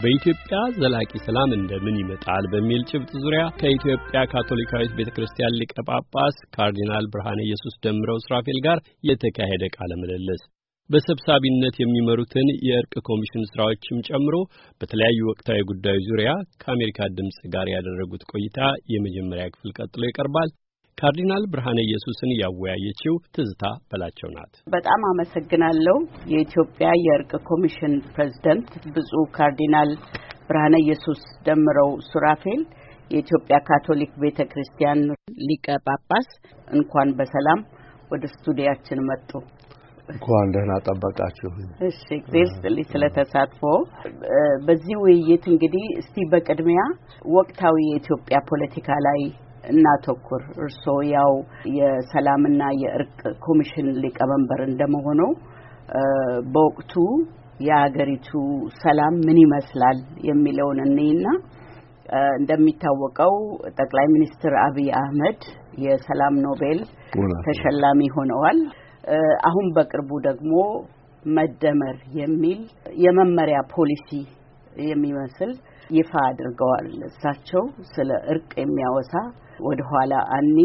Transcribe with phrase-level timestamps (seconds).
[0.00, 7.06] በኢትዮጵያ ዘላቂ ሰላም እንደምን ይመጣል በሚል ጭብጥ ዙሪያ ከኢትዮጵያ ካቶሊካዊት ቤተ ክርስቲያን ሊቀ ጳጳስ ካርዲናል
[7.14, 10.42] ብርሃነ ኢየሱስ ደምረው ስራፌል ጋር የተካሄደ ቃለ ምልልስ
[10.90, 14.34] በሰብሳቢነት የሚመሩትን የእርቅ ኮሚሽን ስራዎችም ጨምሮ
[14.80, 16.30] በተለያዩ ወቅታዊ ጉዳዮች ዙሪያ
[16.62, 18.58] ከአሜሪካ ድምፅ ጋር ያደረጉት ቆይታ
[18.94, 20.50] የመጀመሪያ ክፍል ቀጥሎ ይቀርባል።
[20.98, 25.96] ካርዲናል ብርሃነ ኢየሱስን ያወያየችው ትዝታ በላቸው ናት። በጣም አመሰግናለሁ።
[26.32, 29.90] የኢትዮጵያ የእርቅ ኮሚሽን ፕሬዝደንት ብፁዕ ካርዲናል
[30.48, 32.62] ብርሃነ ኢየሱስ ደምረው ሱራፌል
[33.10, 35.02] የኢትዮጵያ ካቶሊክ ቤተ ክርስቲያን
[35.48, 36.28] ሊቀ ጳጳስ
[36.72, 37.60] እንኳን በሰላም
[38.10, 39.30] ወደ ስቱዲያችን መጡ።
[40.08, 41.48] እንኳን ደህና ጠበቃችሁ።
[41.86, 43.62] እሺ፣ እግዚአብሔር ይስጥልኝ ስለተሳትፎ።
[44.66, 46.82] በዚህ ውይይት እንግዲህ እስቲ በቅድሚያ
[47.36, 49.20] ወቅታዊ የኢትዮጵያ ፖለቲካ ላይ
[49.66, 51.32] እናተኩር። እርስዎ ያው
[51.78, 55.30] የሰላምና የእርቅ ኮሚሽን ሊቀመንበር እንደመሆነው
[56.52, 56.94] በወቅቱ
[57.66, 58.30] የሀገሪቱ
[58.80, 61.26] ሰላም ምን ይመስላል የሚለውን እኔና
[62.38, 63.34] እንደሚታወቀው
[63.78, 65.40] ጠቅላይ ሚኒስትር አብይ አህመድ
[65.84, 66.80] የሰላም ኖቤል
[67.46, 68.58] ተሸላሚ ሆነዋል።
[69.48, 70.52] አሁን በቅርቡ ደግሞ
[71.30, 72.60] መደመር የሚል
[73.04, 74.08] የመመሪያ ፖሊሲ
[74.86, 75.52] የሚመስል
[75.90, 79.12] ይፋ አድርገዋል። እሳቸው ስለ እርቅ የሚያወሳ
[79.66, 80.56] ወደ ኋላ አኒ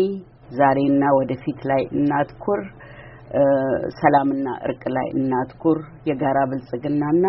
[0.52, 2.62] ዛሬና ወደፊት ላይ እናትኩር፣
[4.00, 5.78] ሰላምና እርቅ ላይ እናትኩር፣
[6.10, 7.26] የጋራ ብልጽግናና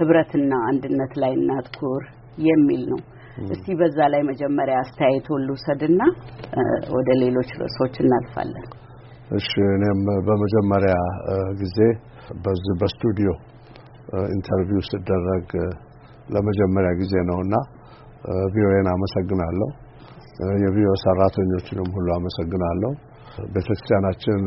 [0.00, 2.02] ህብረትና አንድነት ላይ እናትኩር
[2.46, 3.00] የሚል ነው።
[3.46, 6.02] እስቲ በዛ ላይ መጀመሪያ አስተያየት ልውሰድና
[6.96, 8.66] ወደ ሌሎች ርዕሶች እናልፋለን።
[9.30, 10.94] እሺ፣ እኔም በመጀመሪያ
[11.60, 11.78] ጊዜ
[12.44, 13.30] በዚህ በስቱዲዮ
[14.34, 15.48] interview ስደረግ
[16.34, 17.54] ለመጀመሪያ ጊዜ ነውና
[18.54, 19.68] ቪኦኤን አመሰግናለሁ።
[20.62, 22.90] የቪዲዮ ሰራተኞችንም ሁሉ አመሰግናለሁ።
[23.54, 24.40] ቤተክርስቲያናችን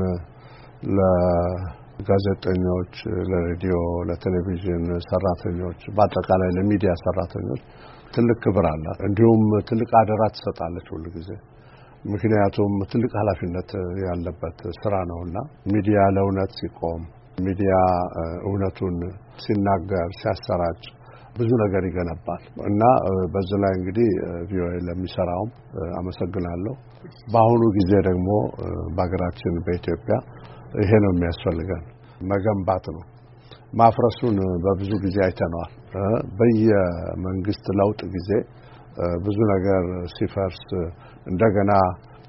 [0.97, 2.93] ለጋዜጠኞች፣
[3.31, 3.75] ለሬዲዮ፣
[4.09, 7.61] ለቴሌቪዥን ሰራተኞች፣ በአጠቃላይ ለሚዲያ ሰራተኞች
[8.13, 11.29] ትልቅ ክብር አላት። እንዲሁም ትልቅ አደራ ትሰጣለች ሁሉ ጊዜ
[12.05, 13.69] ምክንያቱም ትልቅ ኃላፊነት
[14.03, 15.37] ያለበት ስራ ነውና
[15.73, 17.01] ሚዲያ ለእውነት ሲቆም
[17.43, 17.73] ሚዲያ
[18.47, 18.95] እውነቱን
[19.43, 20.81] ሲናገር ሲያሰራጭ
[21.35, 22.83] ብዙ ነገር ይገነባል እና
[23.33, 24.09] በዚህ ላይ እንግዲህ
[24.49, 25.51] ቪኦኤ ለሚሰራውም
[25.99, 26.73] አመሰግናለሁ።
[27.27, 28.29] በአሁኑ ጊዜ ደግሞ
[28.95, 30.15] በሀገራችን በኢትዮጵያ
[30.81, 31.83] ይሄ ነው የሚያስፈልገን፣
[32.31, 33.03] መገንባት ነው።
[33.73, 35.71] ማፍረሱን በብዙ ጊዜ አይተነዋል።
[36.39, 38.29] በየመንግስት ለውጥ ጊዜ
[39.25, 39.83] ብዙ ነገር
[40.15, 40.61] ሲፈርስ
[41.27, 41.71] እንደገና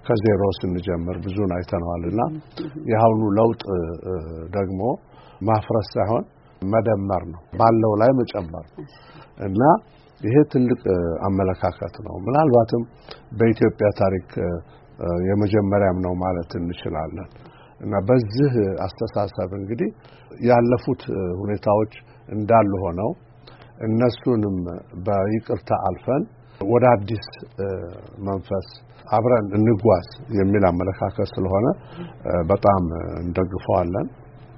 [0.07, 2.21] ከዜሮ ስንጀምር ብዙን አይተነዋል እና
[2.91, 3.63] የአሁኑ ለውጥ
[4.57, 4.81] ደግሞ
[5.49, 6.25] ማፍረስ ሳይሆን
[6.63, 8.67] መደመር ነው፣ ባለው ላይ መጨመር
[9.47, 9.63] እና
[10.21, 10.81] ይሄ ትልቅ
[11.29, 12.83] አመለካከት ነው። ምናልባትም
[13.39, 14.29] በኢትዮጵያ ታሪክ
[15.29, 17.29] የመጀመሪያም ነው ማለት እንችላለን
[17.81, 18.53] እና በዚህ
[18.87, 19.91] አስተሳሰብ እንግዲህ
[20.47, 21.03] ያለፉት
[21.41, 21.93] ሁኔታዎች
[22.29, 23.11] እንዳሉ ሆነው
[23.87, 24.57] እነሱንም
[25.07, 26.25] በይቅርታ አልፈን
[26.61, 27.27] ወደ አዲስ
[28.27, 28.67] መንፈስ
[29.09, 31.67] አብረን እንጓዝ የሚል አመለካከት ስለሆነ
[32.47, 32.83] በጣም
[33.23, 34.09] እንደግፈዋለን።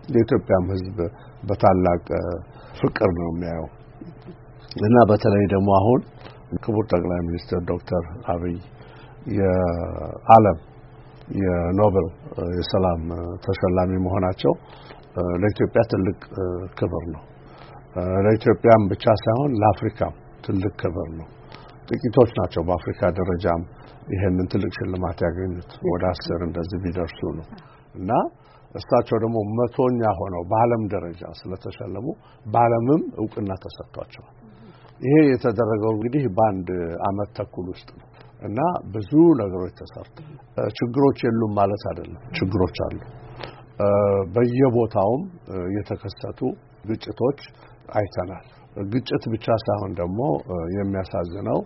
[0.09, 0.99] የኢትዮጵያም ሕዝብ
[1.43, 2.05] በታላቅ
[2.81, 3.69] ፍቅር ነው የሚያየው
[4.83, 6.01] እና በተለይ ደግሞ አሁን
[6.63, 8.57] ክቡር ጠቅላይ ሚኒስትር ዶክተር አብይ
[9.37, 10.59] የዓለም
[11.41, 12.09] የኖቤል
[12.57, 13.03] የሰላም
[13.45, 14.53] ተሸላሚ መሆናቸው
[15.43, 16.19] ለኢትዮጵያ ትልቅ
[16.75, 17.23] ክብር ነው።
[18.27, 20.15] ለኢትዮጵያም ብቻ ሳይሆን ለአፍሪካም
[20.47, 21.29] ትልቅ ክብር ነው።
[21.89, 23.63] ጥቂቶች ናቸው በአፍሪካ ደረጃም
[24.09, 27.47] ይሄንን ትልቅ ሽልማት ያገኙት ወደ አስር እንደዚህ ቢደርሱ ነው
[27.95, 28.11] እና
[28.75, 32.07] እሳቸው ደግሞ መቶኛ ሆነው በዓለም ደረጃ ስለተሸለሙ
[32.47, 34.33] በዓለምም እውቅና ተሰጥቷቸዋል።
[35.01, 36.69] ይሄ የተደረገው እንግዲህ በአንድ
[37.09, 38.09] አመት ተኩል ውስጥ ነው
[38.43, 38.61] እና
[38.95, 39.11] ብዙ
[39.41, 40.17] ነገሮች ተሰርተ
[40.77, 42.99] ችግሮች የሉም ማለት አይደለም። ችግሮች አሉ።
[44.35, 45.23] በየቦታውም
[45.77, 46.41] የተከሰቱ
[46.89, 47.41] ግጭቶች
[47.97, 48.47] አይተናል።
[48.93, 50.21] ግጭት ብቻ ሳይሆን ደግሞ
[50.77, 51.59] የሚያሳዝነው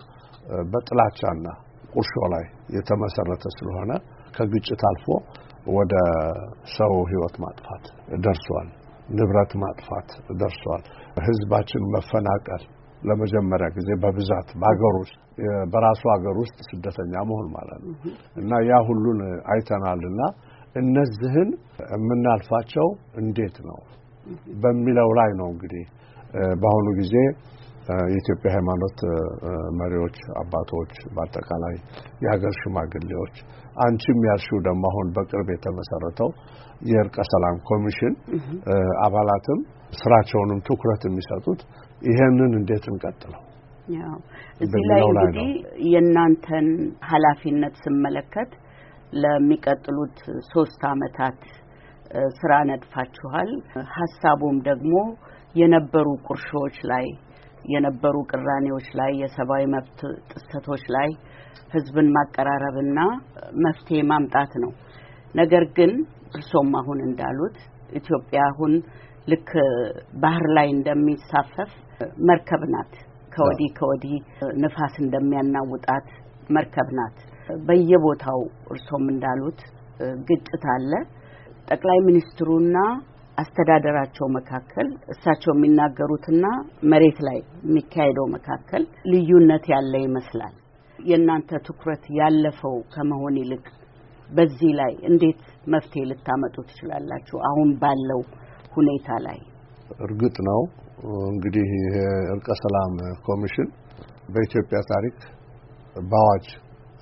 [0.72, 1.46] በጥላቻና
[1.94, 2.44] ቁርሾ ላይ
[2.76, 3.92] የተመሰረተ ስለሆነ
[4.34, 5.06] ከግጭት አልፎ
[5.74, 5.94] ወደ
[6.76, 7.84] ሰው ሕይወት ማጥፋት
[8.24, 8.68] ደርሷል።
[9.10, 10.08] ንብረት ማጥፋት
[10.40, 10.82] ደርሷል።
[11.26, 12.62] ሕዝባችን መፈናቀል
[13.02, 15.16] ለመጀመሪያ ጊዜ በብዛት በሀገር ውስጥ
[15.72, 17.94] በራሱ ሀገር ውስጥ ስደተኛ መሆን ማለት ነው
[18.36, 19.18] እና ያ ሁሉን
[19.52, 20.20] አይተናልና
[20.76, 21.50] እነዚህን
[21.94, 22.88] የምናልፋቸው
[23.22, 23.78] እንዴት ነው
[24.62, 25.84] በሚለው ላይ ነው እንግዲህ
[26.62, 27.14] በአሁኑ ጊዜ
[28.08, 28.98] የኢትዮጵያ ሃይማኖት
[29.80, 31.74] መሪዎች፣ አባቶች፣ በአጠቃላይ
[32.24, 33.34] የሀገር ሽማግሌዎች
[33.76, 36.30] አንቺም ያልሽው ደግሞ አሁን በቅርብ የተመሰረተው
[36.90, 38.14] የእርቀ ሰላም ኮሚሽን
[39.06, 39.60] አባላትም
[40.00, 41.60] ስራቸውንም ትኩረት የሚሰጡት
[42.02, 43.42] ይሄንን እንዴት እንቀጥለው
[43.96, 44.16] ያው
[44.60, 45.50] እዚህ ላይ እንግዲህ
[45.90, 46.68] የእናንተን
[47.10, 48.50] ኃላፊነት ስመለከት
[49.16, 50.18] ለሚቀጥሉት
[50.52, 51.38] ሶስት አመታት
[52.38, 53.50] ስራ ነድፋችኋል።
[53.94, 54.94] ሀሳቡም ደግሞ
[55.54, 57.06] የነበሩ ቁርሾዎች ላይ
[57.66, 60.00] የነበሩ ቅራኔዎች ላይ የሰብአዊ መብት
[60.32, 61.08] ጥሰቶች ላይ
[61.74, 62.98] ህዝብን ማቀራረብና
[63.64, 64.72] መፍትሄ ማምጣት ነው።
[65.34, 65.92] ነገር ግን
[66.34, 67.56] እርሶም አሁን እንዳሉት
[67.92, 68.72] ኢትዮጵያ አሁን
[69.28, 69.50] ልክ
[70.22, 71.72] ባህር ላይ እንደሚሳፈፍ
[72.26, 72.92] መርከብ ናት።
[73.32, 74.14] ከወዲህ ከወዲህ
[74.62, 76.06] ንፋስ እንደሚያናውጣት
[76.50, 77.16] መርከብ ናት።
[77.66, 78.40] በየቦታው
[78.70, 79.60] እርሶም እንዳሉት
[80.28, 80.92] ግጭት አለ።
[81.68, 82.76] ጠቅላይ ሚኒስትሩና
[83.38, 86.44] አስተዳደራቸው መካከል እሳቸው የሚናገሩትና
[86.92, 90.54] መሬት ላይ የሚካሄደው መካከል ልዩነት ያለ ይመስላል።
[90.98, 93.64] የእናንተ ትኩረት ያለፈው ከመሆን ይልቅ
[94.28, 97.36] በዚህ ላይ እንዴት መፍትሄ ልታመጡ ትችላላችሁ?
[97.48, 98.20] አሁን ባለው
[98.76, 99.38] ሁኔታ ላይ
[100.00, 100.60] እርግጥ ነው
[101.28, 101.96] እንግዲህ ይሄ
[102.34, 102.94] እርቀ ሰላም
[103.28, 103.68] ኮሚሽን
[104.34, 105.18] በኢትዮጵያ ታሪክ
[106.10, 106.46] በአዋጅ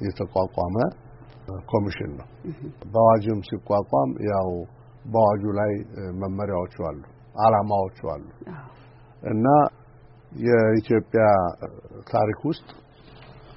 [0.00, 0.76] የተቋቋመ
[1.70, 2.26] ኮሚሽን ነው።
[2.92, 4.48] በአዋጅም ሲቋቋም ያው
[5.04, 5.72] በአዋጁ ላይ
[6.20, 7.00] መመሪያዎቹ አሉ፣
[7.36, 8.24] አላማዎቹ አሉ
[9.22, 9.46] እና
[10.42, 11.24] የኢትዮጵያ
[12.10, 12.68] ታሪክ ውስጥ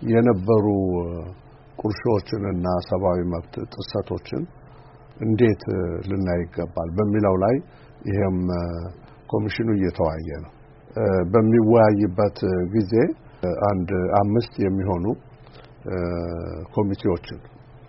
[0.10, 0.66] የነበሩ
[1.82, 4.44] ቁርሾዎችንና ሰብአዊ መብት ጥሰቶችን
[5.20, 5.64] እንዴት
[6.10, 7.56] ልናይ ይገባል በሚለው ላይ
[8.06, 8.38] ይሄም
[9.30, 10.52] ኮሚሽኑ እየተወያየ ነው።
[11.32, 12.38] በሚወያይበት
[12.76, 12.94] ጊዜ
[13.70, 13.90] አንድ
[14.20, 15.06] አምስት የሚሆኑ
[16.76, 17.40] ኮሚቴዎችን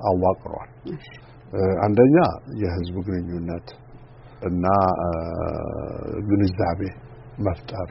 [0.09, 0.71] አዋቅሯል።
[1.85, 2.17] አንደኛ
[2.63, 3.69] የህዝብ ግንኙነት
[4.43, 4.67] እና
[6.29, 6.81] ግንዛቤ
[7.47, 7.89] መፍጠር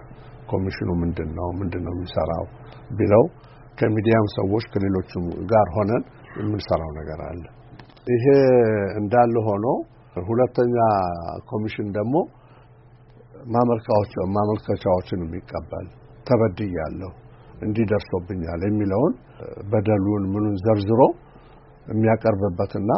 [0.52, 2.46] ኮሚሽኑ ምንድን ነው ምንድን ነው የሚሰራው
[2.92, 3.24] ቢለው
[3.78, 6.04] ከሚዲያም ሰዎች ከሌሎችም ጋር ሆነን
[6.38, 7.44] የምንሰራው ነገር አለ።
[8.08, 8.26] ይሄ
[9.00, 9.66] እንዳለ ሆኖ
[10.28, 10.76] ሁለተኛ
[11.50, 12.16] ኮሚሽን ደግሞ
[14.36, 15.88] ማመልከቻዎችን የሚቀበል
[16.28, 17.12] ተበድያለሁ፣
[17.62, 19.14] እንዲህ ደርሶብኛል የሚለውን
[19.72, 21.02] በደሉን ምኑን ዘርዝሮ
[21.88, 22.90] የሚያቀርብበትና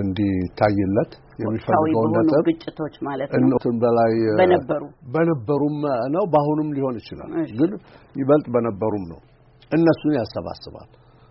[0.00, 1.12] እንዲታይለት
[1.42, 4.82] የሚፈልገውን ነጥብ ግጭቶች ማለት ነው እንትን በላይ በነበሩ
[5.14, 5.76] በነበሩም
[6.14, 7.30] ነው በአሁኑም ሊሆን ይችላል፣
[7.60, 7.72] ግን
[8.16, 9.20] ይበልጥ በነበሩም ነው።
[9.72, 10.88] እነሱን ያሰባስባል።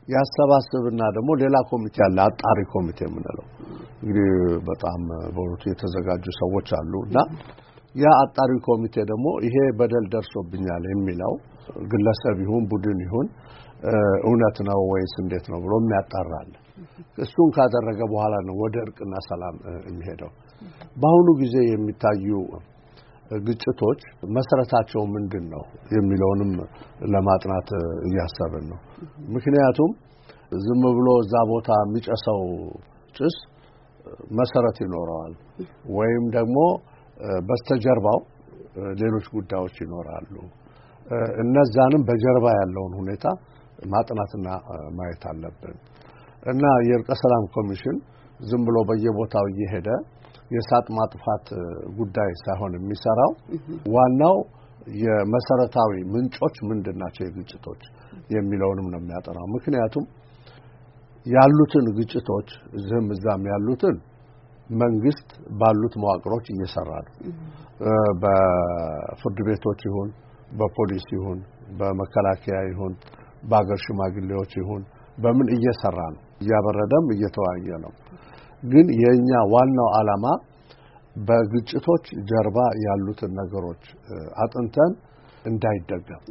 [0.08, 3.46] ያሰባስብና ደግሞ ሌላ ኮሚቴ አለ፣ አጣሪ ኮሚቴ የምንለው
[4.02, 4.28] እንግዲህ
[4.68, 5.02] በጣም
[5.36, 7.18] በእውነቱ የተዘጋጁ ሰዎች አሉ እና
[7.96, 11.34] ያ አጣሪ ኮሚቴ ደግሞ ይሄ በደል ደርሶብኛል የሚለው
[11.92, 13.28] ግለሰብ ይሁን ቡድን ይሁን
[14.28, 16.52] እውነት ነው ወይስ እንዴት ነው ብሎ የሚያጣራል።
[17.18, 19.56] እሱን ካደረገ በኋላ ነው ወደ እርቅና ሰላም
[19.88, 20.31] የሚሄደው።
[20.97, 22.27] በአሁኑ ጊዜ የሚታዩ
[23.41, 24.01] ግጭቶች
[24.35, 25.63] መሰረታቸው ምንድን ነው
[25.95, 26.51] የሚለውንም
[27.13, 27.69] ለማጥናት
[28.07, 28.79] እያሰብን ነው።
[29.35, 29.91] ምክንያቱም
[30.65, 32.41] ዝም ብሎ እዛ ቦታ የሚጨሰው
[33.15, 33.35] ጭስ
[34.39, 35.33] መሰረት ይኖረዋል
[35.97, 36.57] ወይም ደግሞ
[37.47, 38.19] በስተጀርባው
[39.01, 40.33] ሌሎች ጉዳዮች ይኖራሉ።
[41.44, 43.25] እነዛንም በጀርባ ያለውን ሁኔታ
[43.94, 44.47] ማጥናትና
[44.97, 45.75] ማየት አለብን
[46.47, 47.97] እና የእርቀ ሰላም ኮሚሽን
[48.39, 49.88] ዝም ብሎ በየቦታው እየሄደ
[50.51, 51.45] የእሳት ማጥፋት
[51.97, 53.31] ጉዳይ ሳይሆን የሚሰራው
[53.95, 54.38] ዋናው
[54.97, 57.81] የመሰረታዊ ምንጮች ምንድን ናቸው የግጭቶች
[58.35, 60.05] የሚለውንም ነው የሚያጠናው። ምክንያቱም
[61.25, 63.95] ያሉትን ግጭቶች እዚህም እዛም ያሉትን
[64.75, 65.29] መንግስት
[65.59, 67.13] ባሉት መዋቅሮች እየሰራ ነው።
[68.21, 70.09] በፍርድ ቤቶች ይሁን
[70.59, 71.39] በፖሊስ ይሁን
[71.79, 72.94] በመከላከያ ይሁን
[73.44, 74.83] በአገር ሽማግሌዎች ይሁን
[75.18, 77.94] በምን እየሰራ ነው። እያበረደም እየተወያየ ነው።
[78.64, 80.25] ግን የኛ ዋናው ዓላማ
[81.16, 83.83] በግጭቶች ጀርባ ያሉትን ነገሮች
[84.44, 84.92] አጥንተን
[85.45, 86.21] እንዳይደገም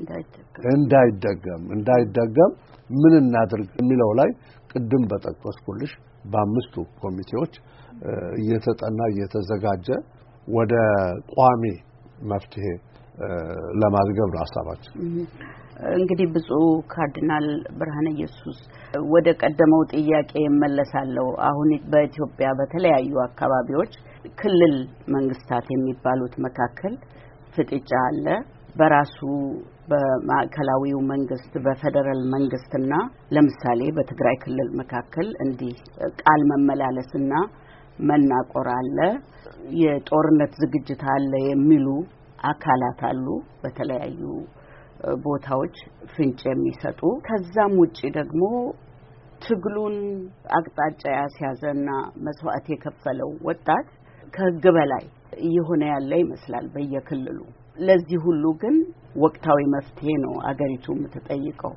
[0.74, 2.52] እንዳይደገም እንዳይደገም
[2.94, 4.30] ምን እናድርግ የሚለው ላይ
[4.70, 5.92] ቅድም በጠቀስኩልሽ
[6.32, 7.54] በአምስቱ ኮሚቴዎች
[8.40, 9.88] እየተጠና እየተዘጋጀ
[10.48, 10.74] ወደ
[11.32, 11.64] ቋሚ
[12.32, 12.66] መፍትሄ
[13.80, 14.94] ለማዝገብ ነው ሀሳባችን።
[15.94, 17.46] እንግዲህ ብፁዕ ካርዲናል
[17.78, 18.58] ብርሃነ ኢየሱስ
[19.12, 23.92] ወደ ቀደመው ጥያቄ እመለሳለሁ። አሁን በኢትዮጵያ በተለያዩ አካባቢዎች
[24.40, 24.76] ክልል
[25.16, 26.94] መንግስታት የሚባሉት መካከል
[27.56, 28.26] ፍጥጫ አለ።
[28.76, 29.18] በራሱ
[29.90, 32.92] በማዕከላዊው መንግስት በፌዴራል መንግስትና
[33.34, 35.76] ለምሳሌ በትግራይ ክልል መካከል እንዲህ
[36.20, 37.32] ቃል መመላለስና
[38.08, 38.98] መናቆር አለ።
[39.82, 41.86] የጦርነት ዝግጅት አለ የሚሉ
[42.50, 43.26] አካላት አሉ
[43.62, 44.20] በተለያዩ
[45.24, 45.76] ቦታዎች
[46.12, 48.42] ፍንጭ የሚሰጡ ከዛም ውጪ ደግሞ
[49.42, 49.96] ትግሉን
[50.58, 51.88] አቅጣጫ ያስያዘና
[52.26, 53.88] መስዋዕት የከፈለው ወጣት
[54.34, 55.04] ከህግ በላይ
[55.46, 57.38] እየሆነ ያለ ይመስላል በየክልሉ።
[57.78, 58.76] ለዚህ ሁሉ ግን
[59.24, 61.74] ወቅታዊ መፍትሄ ነው አገሪቱ የምትጠይቀው።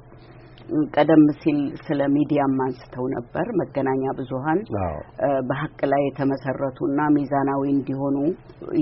[0.95, 4.59] ቀደም ሲል ስለ ሚዲያም አንስተው ነበር። መገናኛ ብዙኃን
[5.49, 8.17] በሀቅ ላይ የተመሰረቱና ሚዛናዊ እንዲሆኑ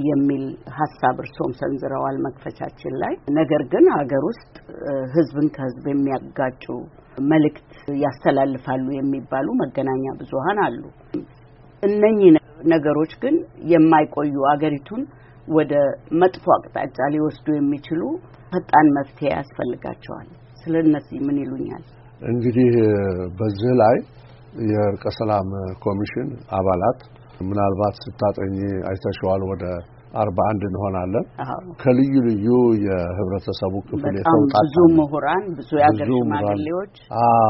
[0.09, 0.43] የሚል
[0.79, 4.53] ሀሳብ እርሶም ሰንዝረዋል መክፈቻችን ላይ። ነገር ግን ሀገር ውስጥ
[5.15, 6.65] ህዝብን ከህዝብ የሚያጋጩ
[7.27, 10.81] መልእክት ያስተላልፋሉ የሚባሉ መገናኛ ብዙኃን አሉ።
[11.83, 12.35] እነኚህ
[12.71, 13.35] ነገሮች ግን
[13.71, 15.01] የማይቆዩ አገሪቱን
[15.47, 15.73] ወደ
[16.21, 18.01] መጥፎ አቅጣጫ ሊወስዱ የሚችሉ
[18.51, 20.27] ፈጣን መፍትሄ ያስፈልጋቸዋል።
[20.67, 21.83] ስለ እነዚህ ምን ይሉኛል?
[22.27, 22.69] እንግዲህ
[23.39, 23.95] በዚህ ላይ
[24.69, 25.49] የእርቀ ሰላም
[25.85, 26.99] ኮሚሽን አባላት
[27.41, 28.55] ምናልባት ስታጠኝ
[28.89, 29.63] አይተሸዋል ወደ
[30.21, 31.25] አርባ አንድ እንሆናለን።
[31.81, 32.47] ከልዩ ልዩ
[32.85, 36.93] የህብረተሰቡ ክፍል የተውጣጣ ብዙ ምሁራን፣ ብዙ የአገር ሽማግሌዎች፣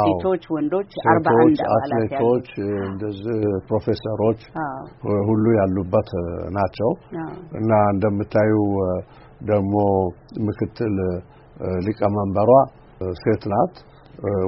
[0.03, 2.49] ሴቶች፣ ወንዶች አርባ አንድ አትሌቶች፣
[2.89, 4.41] እንደዚህ ፕሮፌሰሮች
[5.29, 6.11] ሁሉ ያሉበት
[6.57, 6.91] ናቸው።
[7.61, 8.53] እና እንደምታዩ
[9.47, 9.75] ደግሞ
[10.47, 10.95] ምክትል
[11.85, 12.51] ሊቀመንበሯ
[13.21, 13.75] ሴት ናት።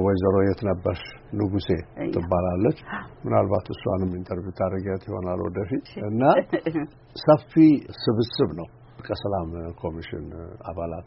[0.04, 1.02] ወይዘሮ የት ነበርሽ
[1.38, 1.68] ንጉሴ
[2.14, 2.78] ትባላለች።
[3.24, 6.22] ምናልባት እሷንም interview ታደርጊያት ይሆናል ወደፊት እና
[7.24, 7.52] ሰፊ
[8.00, 8.68] ስብስብ ነው
[9.06, 10.24] ከሰላም ኮሚሽን
[10.70, 11.06] አባላት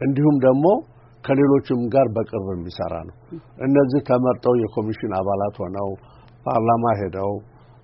[0.00, 0.66] እንዲሁም ደግሞ
[1.24, 3.16] ከሌሎችም ጋር በቅርብ የሚሰራ ነው።
[3.66, 5.90] እነዚህ ተመርጠው የኮሚሽን አባላት ሆነው
[6.46, 7.32] ፓርላማ ሄደው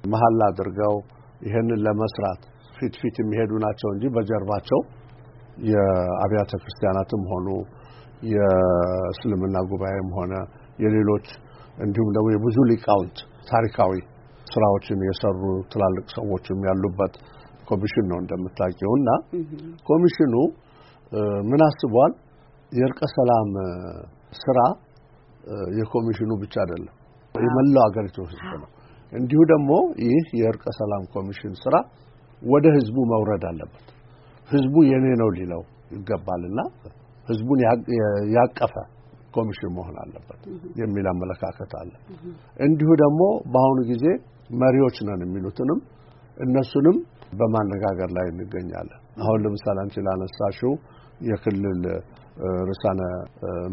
[0.05, 0.97] መሀል አድርገው
[1.41, 2.41] ይሄንን ለመስራት
[2.77, 4.81] ፊት ፊት የሚሄዱ ናቸው እንጂ በጀርባቸው
[5.69, 7.47] የአብያተ ክርስቲያናትም ሆኑ
[8.33, 10.33] የእስልምና ጉባኤም ሆነ
[10.79, 11.27] የሌሎች
[11.79, 13.19] እንዲሁም ደግሞ የብዙ ሊቃውንት
[13.51, 13.93] ታሪካዊ
[14.47, 15.41] ስራዎችን የሰሩ
[15.73, 17.15] ትላልቅ ሰዎችም ያሉበት
[17.69, 19.09] ኮሚሽን ነው እንደምታውቂው። እና
[19.89, 20.35] ኮሚሽኑ
[21.49, 22.13] ምን አስቧል?
[22.73, 23.51] የእርቀ ሰላም
[24.41, 24.59] ስራ
[25.79, 26.95] የኮሚሽኑ ብቻ አይደለም፣
[27.35, 28.71] የመላው አገሪቱ ህዝብ ነው።
[29.13, 29.71] እንዲሁ ደግሞ
[30.07, 31.77] ይህ የእርቀ ሰላም ኮሚሽን ስራ
[32.43, 33.87] ወደ ህዝቡ መውረድ አለበት።
[34.51, 35.63] ህዝቡ የኔ ነው ሊለው
[35.95, 36.59] ይገባልና
[37.29, 37.61] ህዝቡን
[38.37, 38.75] ያቀፈ
[39.35, 40.43] ኮሚሽን መሆን አለበት
[40.81, 41.91] የሚል አመለካከት አለ።
[42.67, 43.21] እንዲሁ ደግሞ
[43.55, 44.05] በአሁኑ ጊዜ
[44.57, 45.81] መሪዎች ነን የሚሉትንም
[46.37, 46.97] እነሱንም
[47.39, 50.73] በማነጋገር ላይ እንገኛለን። አሁን ለምሳሌ አንቺ ላነሳሽው
[51.29, 51.83] የክልል
[52.69, 53.01] ርዕሳነ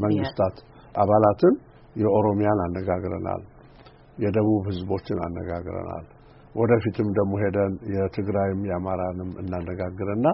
[0.03, 0.55] መንግስታት
[0.95, 1.55] አባላትን
[1.95, 3.41] የኦሮሚያን አነጋግረናል፣
[4.17, 6.05] የደቡብ ህዝቦችን አነጋግረናል።
[6.55, 10.27] ወደፊትም ደግሞ ሄደን የትግራይም የአማራንም እናነጋግረና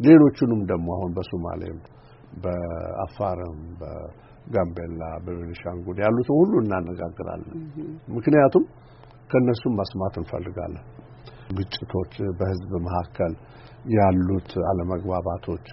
[0.00, 1.78] ሌሎቹንም ደግሞ አሁን በሶማሌም
[2.42, 7.60] በአፋርም በጋምቤላ በቤኒሻንጉል ያሉትን ሁሉ እናነጋግራለን።
[8.16, 8.64] ምክንያቱም
[9.30, 10.84] ከነሱም መስማት እንፈልጋለን።
[11.56, 13.32] ግጭቶች፣ በህዝብ መካከል
[13.94, 15.68] ያሉት አለመግባባቶች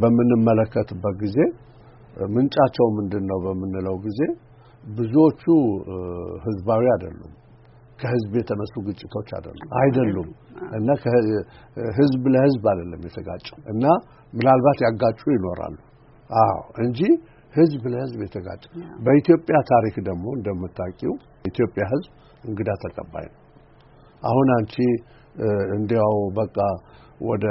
[0.00, 1.38] በምንመለከትበት ጊዜ
[2.30, 4.20] ምንጫቸው ምንድን ነው በምንለው ጊዜ
[4.84, 5.42] ብዙዎቹ
[6.44, 7.32] ህዝባዊ አይደሉም።
[8.04, 10.30] ከህዝብ የተነሱ ግጭቶች አይደሉም። አይደሉም።
[10.78, 10.88] እና
[11.98, 13.84] ህዝብ ለህዝብ አይደለም የተጋጨው። እና
[14.32, 15.76] ምናልባት ያጋጩ ይኖራሉ።
[16.30, 17.00] አዎ እንጂ
[17.54, 18.62] ህዝብ ለህዝብ የተጋጨ።
[19.04, 21.12] በኢትዮጵያ ታሪክ ደግሞ እንደምታውቂው
[21.44, 22.10] ኢትዮጵያ ህዝብ
[22.44, 23.40] እንግዳ ተቀባይ ነው።
[24.22, 24.74] አሁን አንቺ
[25.76, 26.56] እንዲያው በቃ
[27.22, 27.46] ወደ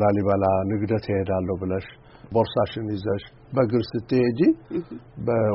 [0.00, 1.86] ላሊበላ ንግደት እሄዳለሁ ብለሽ
[2.32, 3.24] ቦርሳሽን ይዘሽ
[3.54, 4.40] በእግር ስትሄጂ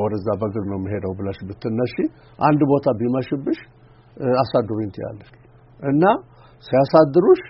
[0.03, 1.95] ወደዛ በእግር ነው የምሄደው ብለሽ ብትነሺ
[2.39, 3.59] አንድ ቦታ ቢመሽብሽ
[4.37, 5.31] አሳድሩኝ ትያለሽ
[5.79, 6.03] እና
[6.65, 7.41] ሲያሳድሩሽ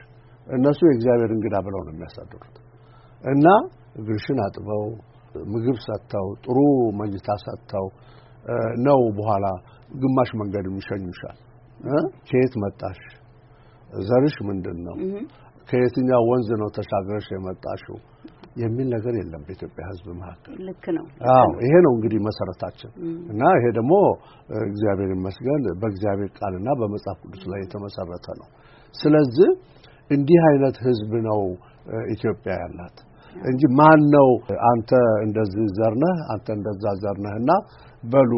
[0.48, 2.56] እነሱ የእግዚአብሔር እንግዳ ብለው ነው የሚያሳድሩት
[3.24, 3.48] እና
[4.00, 4.84] እግርሽን አጥበው
[5.48, 6.58] ምግብ ሰጥተው ጥሩ
[7.00, 7.86] መኝታ ሰጥተው
[8.86, 9.46] ነው በኋላ
[9.94, 11.38] ግማሽ መንገድ የሚሸኙሻል።
[12.27, 13.00] ከየት መጣሽ?
[14.03, 14.96] ዘርሽ ምንድን ነው?
[15.70, 17.98] ከየትኛው ወንዝ ነው ተሻግረሽ የመጣሽው?
[18.60, 22.92] የሚል ነገር የለም በኢትዮጵያ ሕዝብ መካከል። ልክ ነው። አዎ ይሄ ነው እንግዲህ መሰረታችን
[23.32, 23.94] እና ይሄ ደግሞ
[24.68, 28.48] እግዚአብሔር ይመስገን በእግዚአብሔር ቃልና በመጽሐፍ ቅዱስ ላይ የተመሰረተ ነው።
[28.96, 29.50] ስለዚህ
[30.10, 31.42] እንዲህ አይነት ሕዝብ ነው
[32.13, 32.98] ኢትዮጵያ ያላት
[33.36, 34.30] እንጂ ማን ነው
[34.70, 34.92] አንተ
[35.25, 37.51] እንደዚህ ዘርነህ አንተ እንደዛ ዘርነህና
[38.04, 38.32] በሉ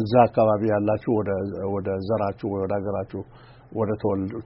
[0.00, 1.30] እዛ አካባቢ ያላችሁ ወደ
[1.74, 3.20] ወደ ዘራችሁ ወደ ሀገራችሁ
[3.72, 3.90] ወደ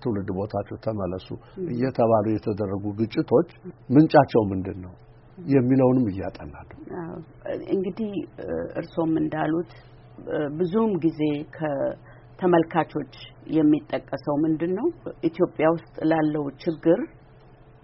[0.03, 1.29] ትውልድ ቦታችሁ ተመለሱ
[1.73, 3.49] እየተባሉ የተደረጉ ግጭቶች
[3.95, 4.95] ምንጫቸው ምንድን ነው
[5.53, 6.71] የሚለውንም እያጠናሉ።
[7.75, 8.13] እንግዲህ
[8.81, 9.73] እርሶም እንዳሉት
[10.59, 11.21] ብዙም ጊዜ
[11.57, 13.15] ከተመልካቾች
[13.57, 14.87] የሚጠቀሰው ምንድን ነው
[15.29, 17.01] ኢትዮጵያ ውስጥ ላለው ችግር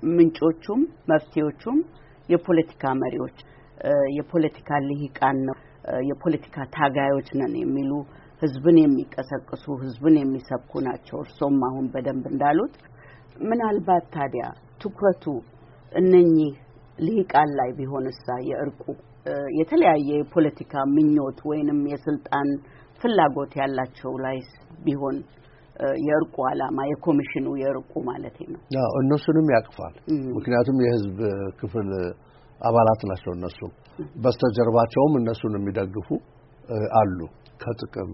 [0.03, 1.79] ምንጮቹም መፍትሄዎቹም
[2.29, 3.39] የፖለቲካ መሪዎች፣
[4.19, 5.57] የፖለቲካ ልሂቃን ነው፣
[6.09, 7.91] የፖለቲካ ታጋዮች ነን የሚሉ
[8.43, 12.75] ህዝብን የሚቀሰቅሱ ህዝብን የሚሰብኩ ናቸው። እርሶም አሁን በደንብ እንዳሉት
[13.43, 14.45] ምናልባት ታዲያ
[14.83, 15.25] ትኩረቱ
[15.93, 16.53] እነኚህ
[16.99, 18.83] ልሂቃን ላይ ቢሆንሳ የእርቁ
[19.59, 22.49] የተለያየ የፖለቲካ ምኞት ወይንም የስልጣን
[23.01, 24.39] ፍላጎት ያላቸው ላይ
[24.85, 25.17] ቢሆን
[26.05, 29.95] የእርቁ ዓላማ የኮሚሽኑ የእርቁ ማለት ነው። አዎ እነሱንም ያቅፋል።
[30.37, 31.19] ምክንያቱም የህዝብ
[31.61, 31.91] ክፍል
[32.61, 33.59] አባላት ናቸው። እነሱ
[34.25, 36.09] በስተጀርባቸውም እነሱን የሚደግፉ
[37.01, 37.19] አሉ።
[37.63, 38.11] ከጥቅም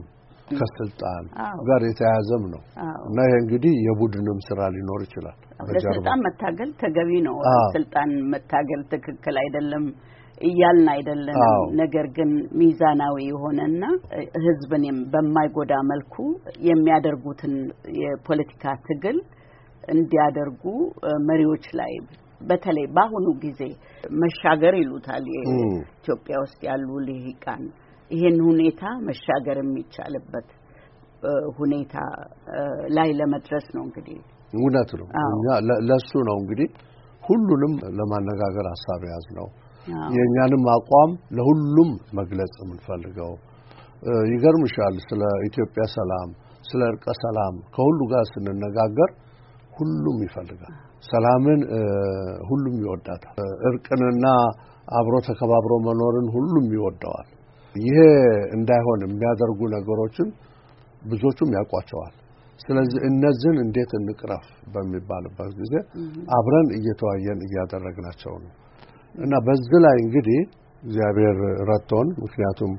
[0.54, 1.24] ከስልጣን
[1.68, 2.62] ጋር የተያያዘም ነው
[3.06, 5.36] እና ይሄ እንግዲህ የቡድንም ስራ ሊኖር ይችላል።
[5.70, 7.36] ለስልጣን መታገል ተገቢ ነው።
[7.74, 9.84] ስልጣን መታገል ትክክል አይደለም
[10.40, 13.82] እያልን አይደለንም። አዎ። ነገር ግን ሚዛናዊ የሆነና
[14.46, 16.14] ሕዝብን የም- በማይጎዳ መልኩ
[16.68, 17.54] የሚያደርጉትን
[18.00, 19.18] የፖለቲካ ትግል
[19.88, 20.64] እንዲያደርጉ
[21.28, 21.92] መሪዎች ላይ
[22.40, 23.60] በተለይ በአሁኑ ጊዜ
[24.18, 27.62] መሻገር ይሉታል የኢትዮጵያ ውስጥ ያሉ ልሂቃን
[28.14, 30.48] ይህን ሁኔታ መሻገር የሚቻልበት
[31.58, 31.94] ሁኔታ
[32.96, 34.18] ላይ ለመድረስ ነው እንግዲህ
[34.52, 35.06] እውነት ነው።
[35.88, 36.68] ለሱ ነው እንግዲህ
[37.22, 39.46] ሁሉንም ለማነጋገር ሀሳብ የያዝ ነው።
[40.14, 43.32] የእኛንም አቋም ለሁሉም መግለጽ የምንፈልገው
[44.32, 46.30] ይገርምሻል። ስለ ኢትዮጵያ ሰላም፣
[46.64, 49.10] ስለ እርቀ ሰላም ከሁሉ ጋር ስንነጋገር
[49.78, 50.74] ሁሉም ይፈልጋል።
[51.08, 51.60] ሰላምን
[52.48, 53.36] ሁሉም ይወዳታል።
[53.70, 54.26] እርቅንና
[54.98, 57.28] አብሮ ተከባብሮ መኖርን ሁሉም ይወደዋል።
[57.74, 57.98] ይሄ
[58.56, 60.28] እንዳይሆን የሚያደርጉ ነገሮችን
[61.02, 62.12] ብዙዎቹም ያውቋቸዋል።
[62.60, 65.74] ስለዚህ እነዚህን እንዴት እንቅረፍ በሚባልበት ጊዜ
[66.36, 68.52] አብረን እየተዋየን እያደረግናቸው ነው
[69.14, 70.38] እና በዚህ ላይ እንግዲህ
[70.82, 71.36] እግዚአብሔር
[71.68, 72.72] ረድቶን፣ ምክንያቱም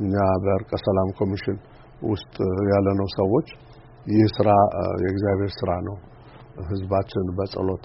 [0.00, 1.56] እኛ በእርቀ ሰላም ኮሚሽን
[2.04, 2.34] ውስጥ
[2.70, 3.48] ያለነው ሰዎች
[4.06, 4.50] ይህ ስራ
[5.02, 5.96] የእግዚአብሔር ስራ ነው።
[6.70, 7.84] ህዝባችን በጸሎት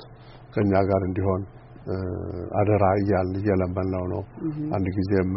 [0.54, 1.42] ከኛ ጋር እንዲሆን
[2.60, 4.22] አደራ እያልን እየለመንነው ነው።
[4.76, 5.32] አንድ ጊዜም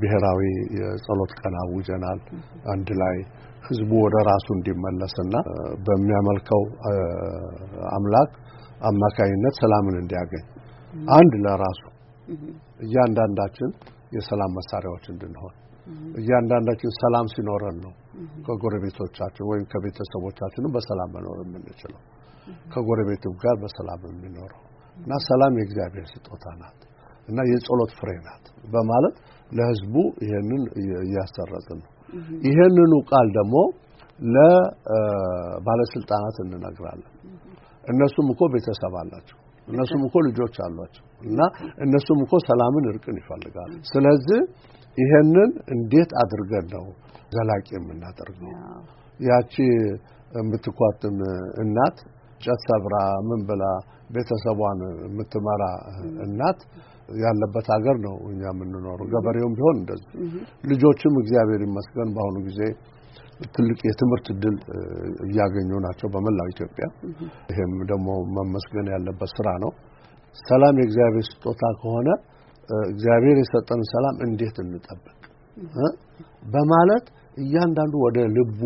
[0.00, 0.40] ብሔራዊ
[0.78, 2.20] የጸሎት ቀን አውጀናል።
[2.72, 3.16] አንድ ላይ
[3.68, 5.34] ህዝቡ ወደ ራሱ እንዲመለስና
[5.86, 6.62] በሚያመልከው
[7.92, 8.30] አምላክ
[8.88, 10.44] አማካይነት ሰላምን እንዲያገኝ
[11.14, 11.80] አንድ ለራሱ
[12.84, 13.70] እያንዳንዳችን
[14.16, 15.54] የሰላም መሳሪያዎች እንድንሆን
[16.20, 17.92] እያንዳንዳችን ሰላም ሲኖረን ነው
[18.46, 22.00] ከጎረቤቶቻችን ወይም ከቤተሰቦቻችንም በሰላም መኖር የምንችለው
[22.72, 24.62] ከጎረቤትም ጋር በሰላም የሚኖረው
[24.96, 26.80] እና ሰላም የእግዚአብሔር ስጦታ ናት
[27.28, 29.16] እና የጸሎት ፍሬ ናት በማለት
[29.50, 30.62] ለህዝቡ ይሄንን
[31.02, 31.90] እያሰረጽን ነው።
[32.46, 33.56] ይሄንኑ ቃል ደግሞ
[34.34, 37.10] ለባለስልጣናት እንነግራለን።
[37.84, 39.38] እነሱም እኮ ቤተሰብ አላቸው።
[39.68, 41.40] እነሱም እኮ ልጆች አሏቸው እና
[41.84, 44.40] እነሱም እኮ ሰላምን፣ እርቅን ይፈልጋሉ። ስለዚህ
[44.98, 46.86] ይሄንን እንዴት አድርገን ነው
[47.34, 48.52] ዘላቂ የምናደርገው?
[49.20, 49.54] ያቺ
[50.32, 51.16] የምትኳትን
[51.62, 51.96] እናት
[52.40, 52.96] እንጨት ሰብራ
[53.28, 53.62] ምን ብላ
[54.14, 55.62] ቤተሰቧን የምትመራ
[56.24, 56.60] እናት
[57.08, 60.08] ያለበት ሀገር ነው እኛ የምንኖረው። ገበሬውም ቢሆን እንደዚህ።
[60.64, 62.60] ልጆችም እግዚአብሔር ይመስገን በአሁኑ ጊዜ
[63.48, 64.56] ትልቅ የትምህርት እድል
[65.26, 66.86] እያገኙ ናቸው በመላው ኢትዮጵያ።
[67.50, 69.70] ይሄም ደግሞ መመስገን ያለበት ስራ ነው።
[70.42, 72.08] ሰላም የእግዚአብሔር ስጦታ ከሆነ
[72.88, 75.14] እግዚአብሔር የሰጠን ሰላም እንዴት እንጠብቅ?
[76.52, 78.60] በማለት እያንዳንዱ ወደ ልቡ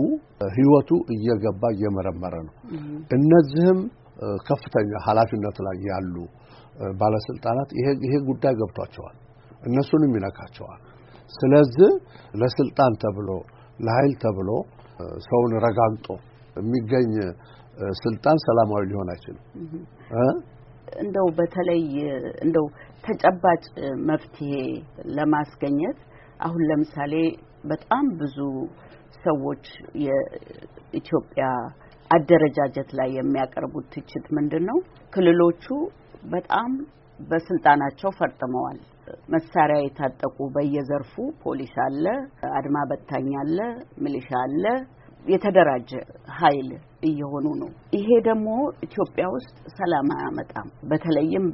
[0.56, 2.54] ህይወቱ እየገባ እየመረመረ ነው።
[3.16, 3.80] እነዚህም
[4.48, 6.14] ከፍተኛ ኃላፊነት ላይ ያሉ
[7.00, 7.70] ባለስልጣናት
[8.04, 9.16] ይሄ ጉዳይ ገብቷቸዋል፣
[9.62, 10.80] እነሱንም ይነካቸዋል።
[11.32, 11.90] ስለዚህ
[12.34, 13.28] ለስልጣን ተብሎ
[13.78, 14.48] ለኃይል ተብሎ
[15.26, 16.08] ሰውን ረጋግጦ
[16.56, 17.12] የሚገኝ
[18.02, 19.44] ስልጣን ሰላማዊ ሊሆን አይችልም?
[21.00, 21.84] እንደው በተለይ
[22.44, 22.66] እንደው
[23.04, 23.62] ተጨባጭ
[24.08, 24.50] መፍትሄ
[25.16, 25.98] ለማስገኘት
[26.40, 27.14] አሁን ለምሳሌ
[27.64, 28.36] በጣም ብዙ
[29.24, 29.64] ሰዎች
[30.06, 31.44] የኢትዮጵያ
[32.10, 34.78] አደረጃጀት ላይ የሚያቀርቡት ትችት ምንድን ነው?
[35.12, 35.64] ክልሎቹ
[36.30, 36.70] በጣም
[37.20, 38.78] በስልጣናቸው ፈርጥመዋል።
[39.28, 42.04] መሳሪያ የታጠቁ በየዘርፉ ፖሊስ አለ፣
[42.58, 43.58] አድማ በታኝ አለ፣
[44.04, 44.64] ሚሊሻ አለ፣
[45.24, 45.90] የተደራጀ
[46.38, 46.70] ኃይል
[47.04, 48.48] እየሆኑ ነው። ይሄ ደግሞ
[48.86, 51.44] ኢትዮጵያ ውስጥ ሰላም አያመጣም። በተለይም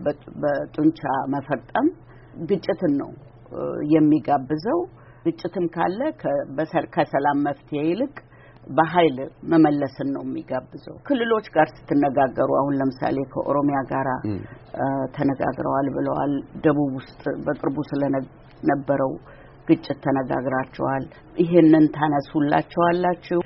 [0.42, 1.00] በጡንቻ
[1.34, 1.88] መፈርጠም
[2.48, 3.10] ግጭትን ነው
[3.94, 4.80] የሚጋብዘው።
[5.24, 6.00] ግጭትም ካለ
[6.94, 8.14] ከሰላም መፍትሄ ይልቅ
[8.68, 9.16] በኃይል
[9.52, 14.08] መመለስን ነው የሚጋብዘው። ክልሎች ጋር ስትነጋገሩ አሁን ለምሳሌ ከኦሮሚያ ጋር
[15.16, 16.32] ተነጋግረዋል ብለዋል።
[16.64, 19.12] ደቡብ ውስጥ በቅርቡ ስለነበረው
[19.68, 21.04] ግጭት ተነጋግራቸዋል።
[21.36, 23.38] ይሄንን ታነሱላቸዋላችሁ?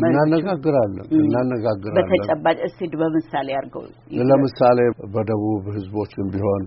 [0.00, 3.84] እናነጋግራለን እናነጋግራለን። በተጨባጭ እስቲ በምሳሌ አድርገው
[4.30, 4.78] ለምሳሌ
[5.14, 6.64] በደቡብ ህዝቦችም ቢሆን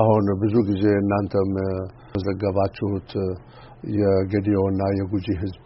[0.00, 1.50] አሁን ብዙ ጊዜ እናንተም
[2.24, 3.10] ዘገባችሁት
[3.98, 5.62] የጌዲዮና የጉጂ ህዝብ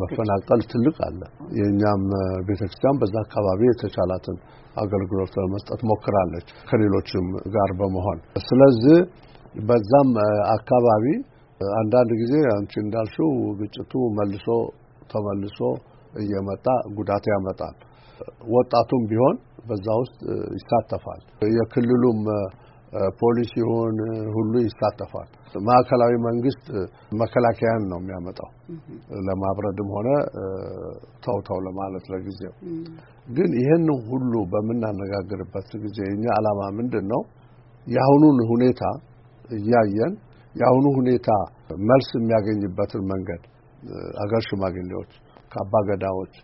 [0.00, 1.20] መፈናቀል ትልቅ አለ።
[1.58, 2.02] የእኛም
[2.48, 4.36] ቤተክርስቲያን በዛ አካባቢ የተቻላትን
[4.76, 8.98] አገልግሎት ለመስጠት ሞክራለች ከሌሎችም ጋር በመሆን ስለዚህ
[9.62, 10.10] በዛም
[10.54, 11.04] አካባቢ
[11.76, 13.30] አንዳንድ ጊዜ አንቺ እንዳልሽው
[13.60, 14.46] ግጭቱ መልሶ
[15.10, 15.58] ተመልሶ
[16.20, 16.66] እየመጣ
[16.98, 17.76] ጉዳት ያመጣል።
[18.54, 19.36] ወጣቱም ቢሆን
[19.68, 20.18] በዛ ውስጥ
[20.56, 21.20] ይሳተፋል።
[21.56, 22.20] የክልሉም
[22.92, 23.00] እ፣
[24.34, 25.28] ሁሉ ይሳተፋል።
[25.66, 26.64] ማዕከላዊ መንግስት
[27.20, 28.48] መከላከያን ነው የሚያመጣው
[29.28, 30.42] ለማብረድም ሆነ እ፣
[31.24, 32.54] ተው ተው ለማለት ለጊዜው።
[33.30, 37.22] ግን ይህን ሁሉ በምናነጋግርበት ጊዜ የኛ ዓላማ ምንድን ነው?
[37.86, 38.82] የአሁኑን ሁኔታ
[39.50, 40.12] እያየን
[40.54, 41.28] የአሁኑ ሁኔታ
[41.88, 43.42] መልስ የሚያገኝበትን መንገድ
[44.22, 45.12] አገር ሽማግሌዎች
[45.52, 46.34] ከአባ ገዳዎች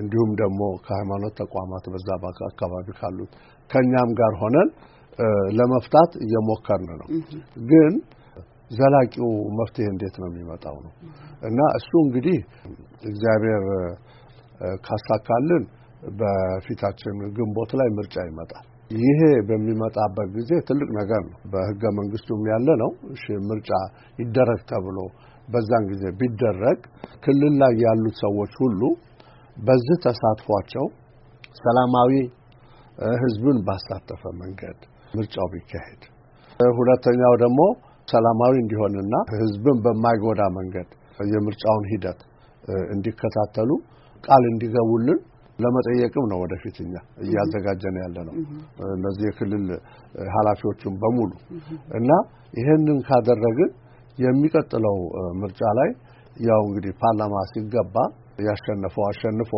[0.00, 2.08] እንዲሁም ደግሞ ከሃይማኖት ተቋማት በዛ
[2.50, 3.32] አካባቢ ካሉት
[3.70, 4.68] ከኛም ጋር ሆነን
[5.58, 7.08] ለመፍታት እየሞከርን ነው።
[7.70, 7.92] ግን
[8.70, 9.28] ዘላቂው
[9.58, 10.92] መፍትሄ እንዴት ነው የሚመጣው ነው
[11.42, 12.38] እና እሱ እንግዲህ
[13.10, 13.64] እግዚአብሔር
[14.84, 15.64] ካሳካልን
[16.18, 18.66] በፊታችን ግንቦት ላይ ምርጫ ይመጣል።
[19.00, 23.70] ይሄ በሚመጣበት ጊዜ ትልቅ ነገር ነው። በሕገ መንግስቱም ያለ ነው። እሺ ምርጫ
[24.18, 24.98] ይደረግ ተብሎ
[25.48, 26.80] በዛን ጊዜ ቢደረግ
[27.24, 28.80] ክልል ላይ ያሉት ሰዎች ሁሉ
[29.56, 30.86] በዚህ ተሳትፏቸው
[31.60, 32.12] ሰላማዊ
[33.22, 34.80] ህዝብን ባሳተፈ መንገድ
[35.14, 36.02] ምርጫው ቢካሄድ፣
[36.74, 37.60] ሁለተኛው ደግሞ
[38.08, 40.88] ሰላማዊ እንዲሆንና ህዝብን በማይጎዳ መንገድ
[41.32, 42.20] የምርጫውን ሂደት
[42.94, 43.70] እንዲከታተሉ
[44.24, 45.18] ቃል እንዲገቡልን
[45.58, 46.94] ለመጠየቅም ነው ወደፊት እኛ
[47.24, 48.34] እያዘጋጀን ያለ ነው።
[48.94, 49.66] እነዚህ የክልል
[50.34, 51.30] ኃላፊዎቹም በሙሉ
[51.98, 52.10] እና
[52.58, 53.70] ይሄንን ካደረግን
[54.18, 54.96] የሚቀጥለው
[55.42, 55.90] ምርጫ ላይ
[56.46, 57.96] ያው እንግዲህ ፓርላማ ሲገባ
[58.46, 59.52] ያሸነፈው አሸንፎ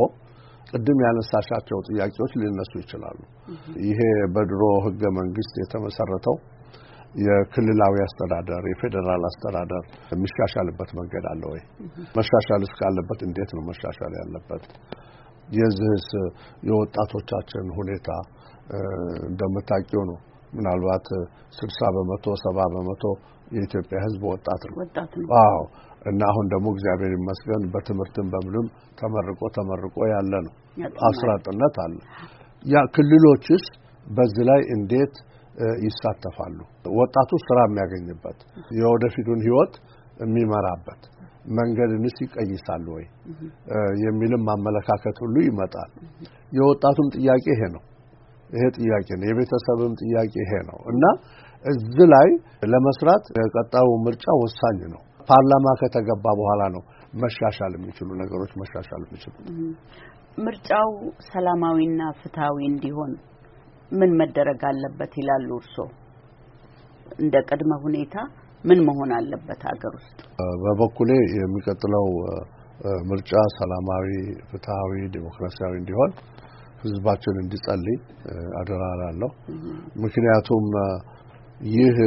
[0.70, 3.18] ቅድም ያነሳሻቸው ጥያቄዎች ሊነሱ ይችላሉ።
[3.86, 4.00] ይሄ
[4.34, 6.36] በድሮ ህገ መንግስት የተመሰረተው
[7.22, 11.60] የክልላዊ አስተዳደር የፌዴራል አስተዳደር የሚሻሻልበት መንገድ አለ ወይ?
[12.16, 14.64] መሻሻል እስካለበት እንዴት ነው መሻሻል ያለበት?
[15.56, 16.08] የዚህስ
[16.68, 18.08] የወጣቶቻችን ሁኔታ
[19.28, 20.18] እንደምታውቂው ነው።
[20.52, 21.06] ምናልባት
[21.58, 23.04] ስልሳ በመቶ ሰባ በመቶ
[23.54, 24.76] የኢትዮጵያ ህዝብ ወጣት ነው።
[25.42, 25.60] አዎ
[26.02, 28.66] እና አሁን ደግሞ እግዚአብሔር ይመስገን በትምህርትም በምንም
[29.00, 30.54] ተመርቆ ተመርቆ ያለ ነው።
[31.08, 31.96] አስራ አጥነት አለ።
[32.64, 33.64] ያ ክልሎችስ
[34.06, 35.14] በዚህ ላይ እንዴት
[35.84, 36.58] ይሳተፋሉ?
[36.98, 38.38] ወጣቱ ስራ የሚያገኝበት
[38.78, 39.74] የወደፊቱን ህይወት
[40.22, 41.02] የሚመራበት
[41.56, 43.04] መንገድንስ ይቀይሳሉ ወይ
[44.04, 45.90] የሚልም አመለካከት ሁሉ ይመጣል።
[46.52, 47.82] የወጣቱም ጥያቄ ይሄ ነው።
[48.50, 51.04] ይሄ ጥያቄ ነው። የቤተሰብም ጥያቄ ይሄ ነው እና
[51.64, 52.28] እዚህ ላይ
[52.72, 55.02] ለመስራት የቀጣዩ ምርጫ ወሳኝ ነው።
[55.32, 56.82] ፓርላማ ከተገባ በኋላ ነው
[57.22, 59.34] መሻሻል የሚችሉ ነገሮች መሻሻል የሚችሉ።
[60.38, 60.90] ምርጫው
[61.28, 63.12] ሰላማዊና ፍትሃዊ እንዲሆን
[63.90, 65.86] ምን መደረግ አለበት ይላሉ እርስዎ?
[67.18, 68.14] እንደ ቅድመ ሁኔታ
[68.64, 70.18] ምን መሆን አለበት ሀገር ውስጥ?
[70.62, 72.06] በበኩሌ የሚቀጥለው
[73.10, 74.06] ምርጫ ሰላማዊ፣
[74.50, 76.12] ፍትሃዊ፣ ዲሞክራሲያዊ እንዲሆን
[76.82, 77.98] ህዝባችን እንዲጸልይ
[78.60, 79.30] አደራ እላለሁ።
[80.04, 80.64] ምክንያቱም
[81.74, 81.98] ይህ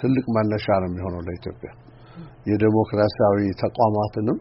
[0.00, 1.70] ትልቅ መነሻ ነው የሚሆነው ለኢትዮጵያ
[2.48, 4.38] የዴሞክራሲያዊ ተቋማትንም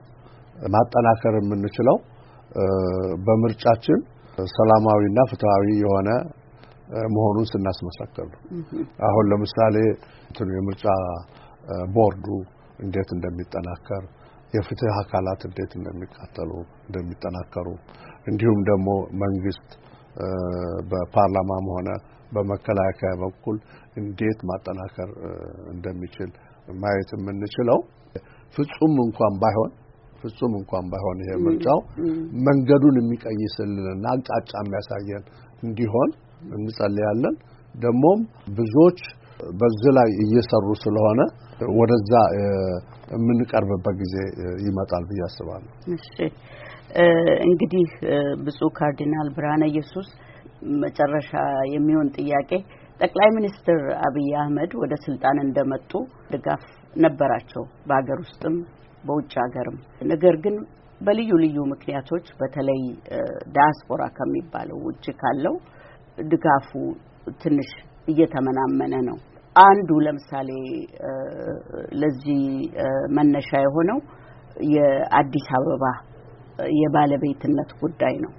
[0.74, 1.98] ማጠናከር የምንችለው
[3.26, 4.00] በምርጫችን
[4.54, 6.10] ሰላማዊና ፍትሃዊ የሆነ
[7.13, 8.41] መሆኑን ስናስመሰክር ነው።
[9.08, 9.76] አሁን ለምሳሌ
[10.30, 10.86] እንትኑ የምርጫ
[11.96, 12.28] ቦርዱ
[12.80, 14.04] እንዴት እንደሚጠናከር
[14.54, 16.52] የፍትህ አካላት እንዴት እንደሚቃጠሉ
[16.86, 17.67] እንደሚጠናከሩ
[18.28, 18.89] እንዲሁም ደግሞ
[19.24, 19.70] መንግስት
[20.91, 21.89] በፓርላማም ሆነ
[22.32, 23.58] በመከላከያ በኩል
[23.96, 25.10] እንዴት ማጠናከር
[25.74, 26.32] እንደሚችል
[26.78, 27.80] ማየት የምንችለው
[28.54, 29.72] ፍጹም እንኳን ባይሆን
[30.22, 31.80] ፍጹም እንኳን ባይሆን ይሄ ምርጫው
[32.48, 35.24] መንገዱን የሚቀይስልንና አቅጣጫ የሚያሳየን
[35.64, 36.10] እንዲሆን
[36.58, 37.36] እንጸልያለን።
[37.76, 38.20] ደግሞም
[38.58, 39.00] ብዙዎች
[39.60, 41.20] በዚህ ላይ እየሰሩ ስለሆነ
[41.78, 42.12] ወደዛ
[43.12, 44.16] የምንቀርብበት ጊዜ
[44.66, 46.16] ይመጣል ብዬ አስባለሁ። እሺ
[47.46, 47.88] እንግዲህ
[48.46, 50.08] ብፁዕ ካርዲናል ብርሃነ ኢየሱስ
[50.84, 51.32] መጨረሻ
[51.74, 52.52] የሚሆን ጥያቄ
[53.00, 55.92] ጠቅላይ ሚኒስትር አብይ አህመድ ወደ ስልጣን እንደመጡ
[56.32, 56.64] ድጋፍ
[56.95, 58.56] ነበራቸው በሀገር ውስጥም
[59.04, 59.78] በውጭ ሀገርም።
[60.12, 60.56] ነገር ግን
[61.02, 62.82] በልዩ ልዩ ምክንያቶች በተለይ
[63.56, 65.56] ዳያስፖራ ከሚባለው ውጭ ካለው
[66.28, 66.69] ድጋፉ
[67.41, 67.69] ትንሽ
[68.08, 69.17] እየተመናመነ ነው።
[69.56, 70.50] አንዱ ለምሳሌ
[72.02, 72.41] ለዚህ
[73.17, 74.00] መነሻ የሆነው
[74.73, 75.86] የአዲስ አበባ
[76.78, 78.34] የባለቤትነት ጉዳይ ነው።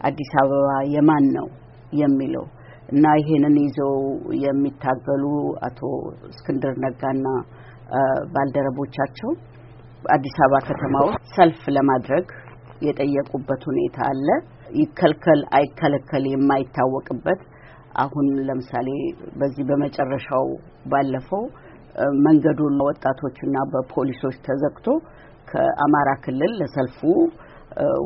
[0.00, 1.48] አዲስ አበባ የማን ነው
[2.00, 2.46] የሚለው
[2.92, 3.94] እና ይሄንን ይዘው
[4.44, 5.24] የሚታገሉ
[5.66, 5.80] አቶ
[6.30, 7.26] እስክንድር ነጋና
[8.34, 9.30] ባልደረቦቻቸው
[10.12, 12.26] አዲስ አበባ ከተማ ውስጥ ሰልፍ ለማድረግ
[12.86, 14.28] የጠየቁበት ሁኔታ አለ።
[14.80, 17.40] ይከልከል አይከለከል የማይታወቅበት
[18.02, 18.88] አሁን ለምሳሌ
[19.40, 20.46] በዚህ በመጨረሻው
[20.92, 21.42] ባለፈው
[22.26, 24.86] መንገዱን ወጣቶችና በፖሊሶች ተዘግቶ
[25.50, 27.00] ከአማራ ክልል ለሰልፉ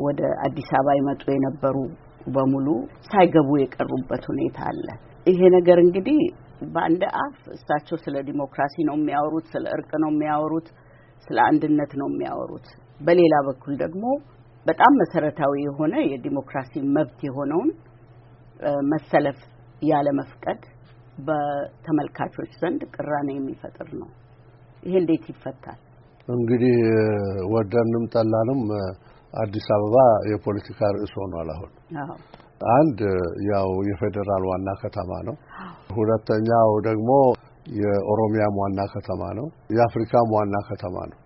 [0.05, 1.77] ወደ አዲስ አበባ ይመጡ የነበሩ
[2.35, 2.67] በሙሉ
[3.07, 4.87] ሳይገቡ የቀሩበት ሁኔታ አለ።
[5.25, 6.19] ይሄ ነገር እንግዲህ
[6.67, 10.67] በአንድ አፍ እሳቸው ስለ ዲሞክራሲ ነው የሚያወሩት፣ ስለ እርቅ ነው የሚያወሩት፣
[11.27, 12.67] ስለ አንድነት ነው የሚያወሩት።
[12.99, 14.03] በሌላ በኩል ደግሞ
[14.65, 17.69] በጣም መሰረታዊ የሆነ የዲሞክራሲ መብት የሆነውን
[18.91, 19.39] መሰለፍ
[19.81, 20.61] ያለ መፍቀድ
[21.27, 24.09] በተመልካቾች ዘንድ ቅራኔ የሚፈጥር ነው።
[24.83, 25.79] ይሄ እንዴት ይፈታል?
[26.27, 26.75] እንግዲህ
[27.53, 28.61] ወደንም ጠላንም
[29.33, 29.95] አዲስ አበባ
[30.31, 31.71] የፖለቲካ ርዕስ ሆኗል። አሁን
[32.75, 32.99] አንድ
[33.49, 35.35] ያው የፌዴራል ዋና ከተማ ነው።
[35.95, 37.09] ሁለተኛው ደግሞ
[37.77, 41.19] የኦሮሚያም ዋና ከተማ ነው። የአፍሪካም ዋና ከተማ ነው።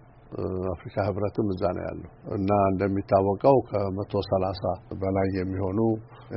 [0.74, 4.62] አፍሪካ ህብረትም እዛ ነው ያለው እና እንደሚታወቀው ከመቶ ሰላሳ
[5.02, 5.80] በላይ የሚሆኑ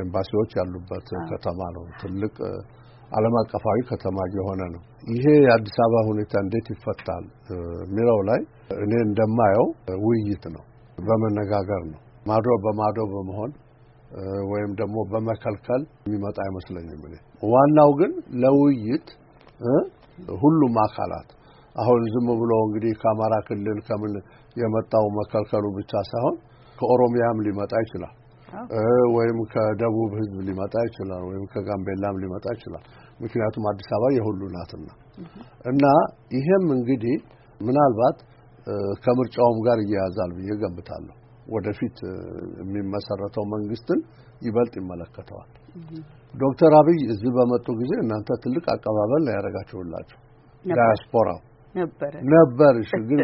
[0.02, 2.34] ኤምባሲዎች ያሉበት ከተማ ነው። ትልቅ
[3.10, 7.24] ዓለም አቀፋዊ ከተማ የሆነ ነው። ይሄ የአዲስ አበባ ሁኔታ እንዴት ይፈታል
[7.82, 8.40] የሚለው ላይ
[8.78, 9.66] እኔ እንደማየው
[10.04, 10.64] ውይይት ነው፣
[10.98, 13.52] በመነጋገር ነው። ማዶ በማዶ በመሆን
[14.50, 17.14] ወይም ደግሞ በመከልከል የሚመጣ አይመስለኝም። እኔ
[17.52, 19.08] ዋናው ግን ለውይይት
[20.40, 21.30] ሁሉም አካላት
[21.76, 24.12] አሁን ዝም ብሎ እንግዲህ ከአማራ ክልል ከምን
[24.56, 26.36] የመጣው መከልከሉ ብቻ ሳይሆን
[26.76, 28.14] ከኦሮሚያም ሊመጣ ይችላል
[29.14, 32.84] ወይም ከደቡብ ሕዝብ ሊመጣ ይችላል ወይም ከጋምቤላም ሊመጣ ይችላል።
[33.20, 34.88] ምክንያቱም አዲስ አበባ የሁሉ ናትና
[35.64, 35.84] እና
[36.36, 37.16] ይሄም እንግዲህ
[37.60, 38.18] ምናልባት
[39.04, 41.16] ከምርጫውም ጋር እያያዛል ብዬ ገምታለሁ።
[41.54, 41.96] ወደፊት
[42.60, 43.98] የሚመሰረተው መንግስትን
[44.42, 45.50] ይበልጥ ይመለከተዋል።
[46.34, 50.18] ዶክተር አብይ እዚህ በመጡ ጊዜ እናንተ ትልቅ አቀባበል ነው ያደረጋችሁላቸው።
[50.64, 51.40] ዳያስፖራው
[52.30, 52.74] ነበር።
[53.08, 53.20] ግን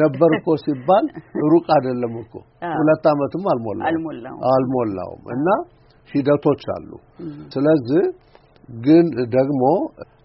[0.00, 1.06] ነበር እኮ ሲባል
[1.52, 2.34] ሩቅ አይደለም እኮ
[2.72, 4.06] ሁለት ዓመትም አልሞላውም
[4.52, 5.48] አልሞላውም እና
[6.10, 6.90] ሂደቶች አሉ።
[7.54, 8.02] ስለዚህ
[8.68, 9.62] ግን ደግሞ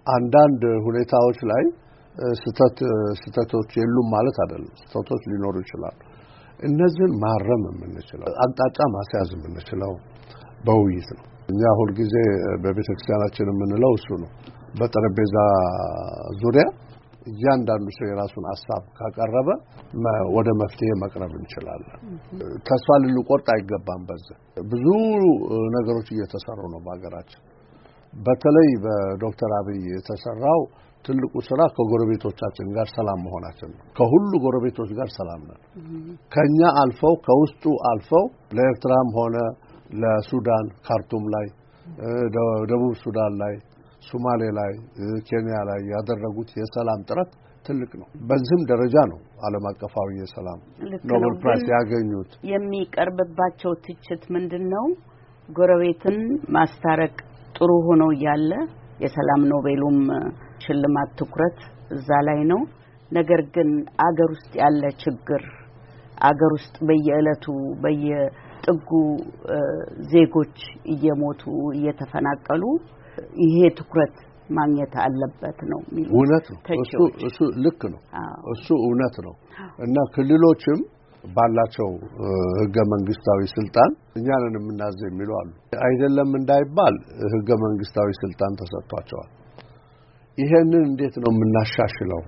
[0.08, 1.64] አንዳንድ ሁኔታዎች ላይ
[2.42, 2.78] ስተት
[3.22, 5.98] ስተቶች የሉም ማለት አይደለም። ስተቶች ሊኖሩ ይችላሉ።
[6.60, 9.92] እነዚህን ማረም የምንችለው አቅጣጫ ማስያዝ የምንችለው
[10.66, 12.16] በውይይት ነው። እኛ ሁልጊዜ
[12.64, 14.32] በቤተ ክርስቲያናችን የምንለው እሱ ነው።
[14.80, 15.36] በጠረጴዛ
[16.42, 16.66] ዙሪያ
[17.28, 19.50] እያንዳንዱ ሰው የራሱን ሀሳብ ካቀረበ
[20.36, 21.98] ወደ መፍትሄ መቅረብ እንችላለን።
[22.68, 24.38] ተስፋ ልንቆርጥ አይገባም። በዚህ
[24.72, 24.86] ብዙ
[25.78, 27.42] ነገሮች እየተሰሩ ነው በሀገራችን።
[28.14, 30.62] በተለይ በዶክተር አብይ የተሰራው
[31.06, 35.62] ትልቁ ስራ ከጎረቤቶቻችን ጋር ሰላም መሆናችን ነው። ከሁሉ ጎረቤቶች ጋር ሰላም ነን።
[36.32, 38.26] ከኛ አልፈው ከውስጡ አልፈው
[38.58, 39.38] ለኤርትራም ሆነ
[40.02, 41.48] ለሱዳን ካርቱም ላይ፣
[42.70, 43.54] ደቡብ ሱዳን ላይ፣
[44.04, 44.72] ሶማሌ ላይ፣
[45.30, 47.32] ኬንያ ላይ ያደረጉት የሰላም ጥረት
[47.66, 50.60] ትልቅ ነው። በዚህም ደረጃ ነው ዓለም አቀፋዊ የሰላም
[51.12, 54.86] ኖቤል prize ያገኙት። የሚቀርብባቸው ትችት ምንድን ነው?
[55.50, 56.18] ጎረቤትን
[56.50, 57.16] ማስታረቅ
[57.56, 58.52] ጥሩ ሆኖ እያለ
[59.04, 60.00] የሰላም ኖቤሉም
[60.64, 61.60] ሽልማት ትኩረት
[61.92, 62.62] እዛ ላይ ነው።
[63.12, 63.70] ነገር ግን
[64.06, 65.44] አገር ውስጥ ያለ ችግር
[66.22, 67.46] አገር ውስጥ በየዕለቱ
[67.84, 68.90] በየጥጉ
[70.14, 70.58] ዜጎች
[70.94, 71.44] እየሞቱ
[71.78, 72.64] እየተፈናቀሉ
[73.46, 74.16] ይሄ ትኩረት
[74.50, 76.94] ማግኘት አለበት ነው የሚሉት። እውነት ነው። እሱ
[77.28, 78.02] እሱ ልክ ነው።
[78.54, 79.34] እሱ እውነት ነው
[79.80, 80.80] እና ክልሎችም
[81.24, 81.90] ባላቸው
[82.60, 85.50] ህገ መንግስታዊ ስልጣን እኛንን የምናዘው የሚሉ አሉ።
[85.88, 86.96] አይደለም እንዳይባል
[87.36, 89.30] ህገ መንግስታዊ ስልጣን ተሰጥቷቸዋል።
[90.38, 92.20] ይሄንን እንዴት ነው የምናሻሽለው?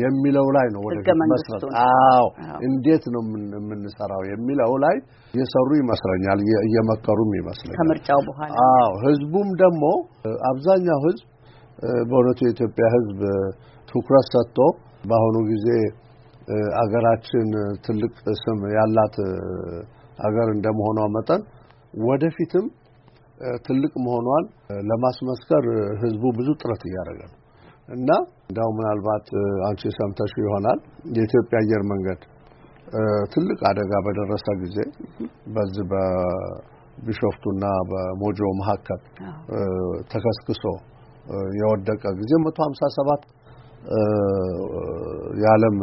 [0.00, 0.98] የሚለው ላይ ነው ወደ
[1.32, 2.26] መስራት። አዎ።
[2.68, 3.22] እንዴት ነው
[3.56, 4.96] የምንሰራው የሚለው ላይ
[5.34, 9.84] እየሰሩ ይመስለኛል፣ እየመከሩም ይመስለኛል። ከምርጫው በኋላ። አዎ። ህዝቡም ደግሞ
[10.50, 11.24] አብዛኛው ህዝብ
[12.08, 13.18] በእውነቱ የኢትዮጵያ ህዝብ
[13.88, 14.58] ትኩረት ሰጥቶ
[15.04, 15.68] በአሁኑ ጊዜ
[16.82, 17.48] አገራችን
[17.86, 18.12] ትልቅ
[18.42, 19.16] ስም ያላት
[20.18, 21.42] አገር እንደመሆኗ መጠን
[22.06, 22.66] ወደፊትም
[23.66, 24.44] ትልቅ መሆኗን
[24.88, 25.64] ለማስመስከር
[26.02, 27.36] ህዝቡ ብዙ ጥረት እያደረገ ነው።
[27.88, 28.10] እና
[28.48, 29.26] እንዳው ምናልባት
[29.68, 30.78] አንቺ ሰምተሽ ይሆናል
[31.16, 32.22] የኢትዮጵያ አየር መንገድ
[33.32, 34.76] ትልቅ አደጋ በደረሰ ጊዜ
[35.54, 39.00] በዚህ በቢሾፍቱና በሞጆ መካከል
[40.12, 40.64] ተከስክሶ
[41.58, 43.24] የወደቀ ጊዜ 157
[45.42, 45.78] የዓለም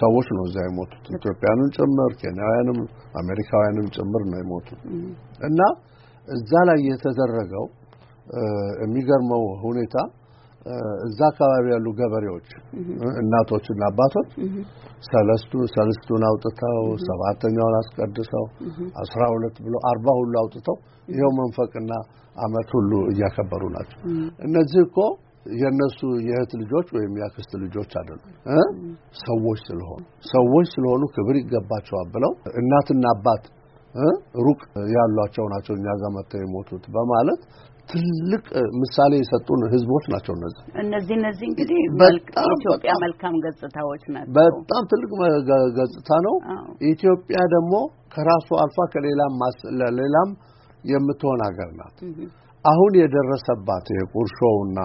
[0.00, 2.78] ሰዎች ነው እዛ የሞቱት። ኢትዮጵያንም ጭምር ኬንያውያንም
[3.20, 4.80] አሜሪካውያንም ጭምር ነው የሞቱት።
[5.48, 5.60] እና
[6.28, 7.64] እዛ ላይ የተደረገው
[8.82, 9.96] የሚገርመው ሁኔታ
[11.06, 12.48] እዛ አካባቢ ያሉ ገበሬዎች
[13.20, 14.28] እናቶችና አባቶች
[15.08, 18.44] ሰለስቱ ሰለስቱን አውጥተው ሰባተኛውን አስቀድሰው
[19.02, 20.76] አስራ ሁለት ብሎ አርባ ሁሉ አውጥተው
[21.08, 21.92] ይኸው መንፈቅና
[22.36, 23.98] ዓመት ሁሉ እያከበሩ ናቸው።
[24.46, 24.98] እነዚህ እኮ
[25.60, 28.34] የነሱ የእህት ልጆች ወይም የአክስት ልጆች አይደሉም
[29.22, 33.44] ሰዎች ስለሆኑ ሰዎች ስለሆኑ ክብር ይገባቸዋል ብለው እናትና አባት
[34.44, 34.60] ሩቅ
[34.94, 37.40] ያሏቸው ናቸው እኛ ጋር መጥተው የሞቱት በማለት
[37.88, 38.44] ትልቅ
[38.80, 45.10] ምሳሌ የሰጡን ህዝቦች ናቸው። እነዚህ እነዚህ እነዚህ እንግዲህ በጣም የኢትዮጵያ መልካም ገጽታዎች ናቸው። በጣም ትልቅ
[45.78, 46.36] ገጽታ ነው።
[46.92, 47.74] ኢትዮጵያ ደግሞ
[48.14, 49.34] ከራሱ አልፋ ከሌላም
[49.80, 50.30] ለሌላም
[50.84, 51.98] የምትሆን ሀገር ናት።
[52.64, 54.78] አሁን የደረሰባት የቁርሾውና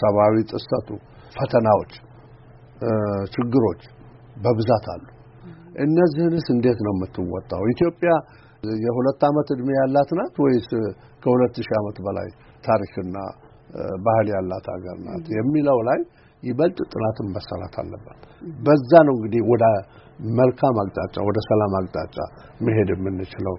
[0.00, 0.88] ሰብአዊ ጥሰቱ
[1.36, 1.92] ፈተናዎች፣
[3.34, 3.82] ችግሮች
[4.36, 5.04] በብዛት አሉ።
[5.82, 7.62] እነዚህንስ እንዴት ነው የምትወጣው?
[7.74, 8.10] ኢትዮጵያ
[8.84, 10.68] የሁለት ዓመት እድሜ ያላት ናት ወይስ
[11.22, 12.28] ከሁለት ሺህ ዓመት በላይ
[12.64, 13.16] ታሪክና
[14.06, 16.00] ባህል ያላት ሀገር ናት የሚለው ላይ
[16.42, 18.18] ይበልጥ ጥናትን መሰራት አለበት።
[18.64, 19.64] በዛ ነው እንግዲህ ወደ
[20.38, 22.16] መልካም አቅጣጫ ወደ ሰላም አቅጣጫ
[22.60, 23.56] መሄድ የምንችለው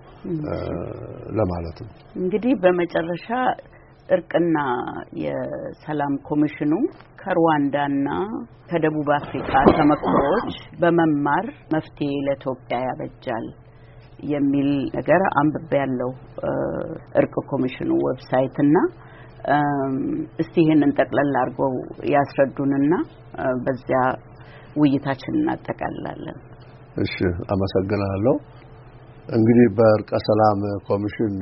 [1.39, 3.27] ለማለት ነው። እንግዲህ በመጨረሻ
[4.09, 4.57] እርቅና
[5.21, 6.73] የሰላም ኮሚሽኑ
[7.21, 8.07] ከሩዋንዳና
[8.69, 13.45] ከደቡብ አፍሪካ ተመክሮዎች በመማር መፍትሄ ለኢትዮጵያ ያበጃል
[14.33, 16.11] የሚል ነገር አንብቤ ያለው
[17.21, 18.77] እርቅ ኮሚሽኑ website እና
[20.39, 21.73] እስቲ ይህንን ጠቅለል አድርገው
[22.13, 22.93] ያስረዱንና
[23.65, 23.99] በዚያ
[24.81, 26.37] ውይይታችን እናጠቃልላለን።
[26.97, 27.15] እሺ፣
[27.53, 28.35] አመሰግናለሁ።
[29.29, 31.35] እንግዲህ በእርቀ ሰላም ኮሚሽን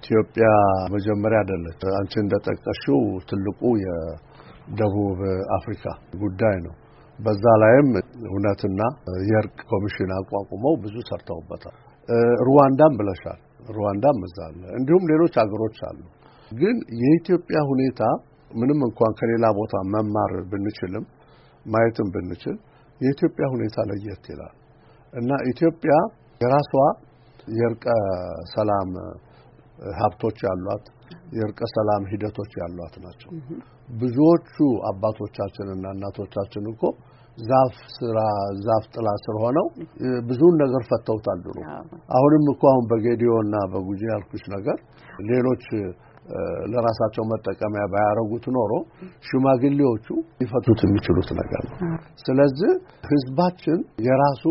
[0.00, 0.46] ኢትዮጵያ
[0.94, 5.18] መጀመሪያ አይደለች። አንቺ እንደጠቀሽው ትልቁ የደቡብ
[5.56, 5.84] አፍሪካ
[6.22, 6.74] ጉዳይ ነው።
[7.18, 7.88] በዛ ላይም
[8.28, 8.80] እውነትና
[9.30, 11.76] የእርቅ ኮሚሽን አቋቁመው ብዙ ሰርተውበታል።
[12.46, 16.00] ሩዋንዳም ብለሻል። ሩዋንዳም እዛ አለ። እንዲሁም ሌሎች ሀገሮች አሉ።
[16.50, 18.00] ግን የኢትዮጵያ ሁኔታ
[18.50, 21.04] ምንም እንኳን ከሌላ ቦታ መማር ብንችልም
[21.66, 22.56] ማየትም ብንችል
[23.00, 24.54] የኢትዮጵያ ሁኔታ ለየት ይላል
[25.12, 25.92] እና ኢትዮጵያ
[26.40, 26.72] የራሷ
[27.58, 27.86] የእርቀ
[28.52, 28.90] ሰላም
[29.98, 30.84] ሀብቶች ያሏት
[31.36, 33.30] የእርቀ ሰላም ሂደቶች ያሏት ናቸው።
[34.00, 34.54] ብዙዎቹ
[34.90, 36.82] አባቶቻችንና እናቶቻችን እኮ
[37.38, 38.18] ዛፍ ስራ
[38.64, 39.66] ዛፍ ጥላ ስር ሆነው
[40.28, 41.56] ብዙውን ነገር ፈተውታል ድሮ።
[42.16, 44.78] አሁንም እኮ አሁን በጌዲዮ እና በጉጂ ያልኩሽ ነገር
[45.30, 45.64] ሌሎች
[46.72, 48.72] ለራሳቸው መጠቀሚያ ባያረጉት ኖሮ
[49.28, 50.06] ሽማግሌዎቹ
[50.40, 51.78] ሊፈቱት የሚችሉት ነገር ነው።
[52.24, 52.72] ስለዚህ
[53.10, 54.44] ህዝባችን የራሱ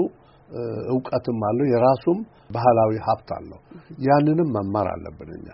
[0.90, 2.20] እውቀትም አለው፣ የራሱም
[2.52, 3.60] ባህላዊ ሀብት አለው።
[4.06, 5.48] ያንንም መማር አለብን እኛ።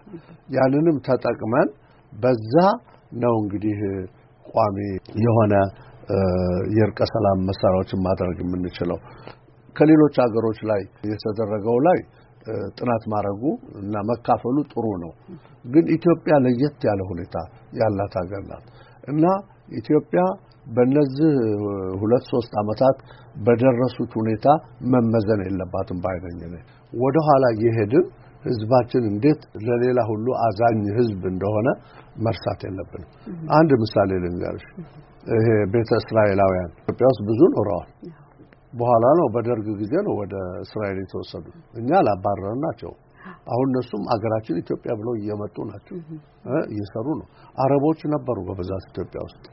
[0.50, 1.70] ያንንም ተጠቅመን
[2.14, 2.56] በዛ
[3.18, 3.80] ነው እንግዲህ
[4.46, 4.78] ቋሚ
[5.26, 5.54] የሆነ
[6.76, 9.00] የእርቀ ሰላም መሳሪያዎችን ማድረግ የምንችለው።
[9.76, 12.00] ከሌሎች ሀገሮች ላይ የተደረገው ላይ
[12.78, 13.44] ጥናት ማድረጉ
[13.80, 15.12] እና መካፈሉ ጥሩ ነው።
[15.66, 17.36] ግን ኢትዮጵያ ለየት ያለ ሁኔታ
[17.80, 18.66] ያላት ሀገር ናት
[19.08, 19.24] እና
[19.80, 20.22] ኢትዮጵያ
[20.68, 21.32] በእነዚህ
[22.02, 22.98] ሁለት ሶስት ዓመታት
[23.46, 24.48] በደረሱት ሁኔታ
[24.94, 28.06] መመዘን የለባትም ባይነኝ ነኝ። ወደ ኋላ የሄድን
[28.44, 31.68] ህዝባችን እንዴት ለሌላ ሁሉ አዛኝ ህዝብ እንደሆነ
[32.26, 33.10] መርሳት የለብንም።
[33.52, 34.68] አንድ ምሳሌ ልንገርሽ።
[35.32, 37.90] ይሄ ቤተ እስራኤላውያን ኢትዮጵያ ውስጥ ብዙ ኖረዋል።
[38.74, 42.92] በኋላ ነው በደርግ ጊዜ ነው ወደ እስራኤል የተወሰዱ። እኛ አላባረርን ናቸው።
[43.48, 45.96] አሁን እነሱም አገራችን ኢትዮጵያ ብለው እየመጡ ናቸው፣
[46.70, 49.44] እየሰሩ ነው። አረቦች ነበሩ በብዛት ኢትዮጵያ ውስጥ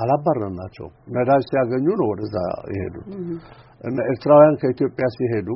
[0.00, 2.36] አላባረርን ናቸው። ነዳጅ ሲያገኙ ነው ወደዛ
[2.74, 3.08] የሄዱት።
[3.84, 5.48] እና ኤርትራውያን ከኢትዮጵያ ሲሄዱ